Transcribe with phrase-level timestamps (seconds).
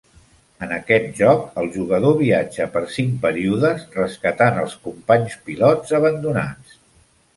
[0.67, 6.81] En aquest joc, el jugador viatja per cinc períodes, rescatant els companys pilots abandonats.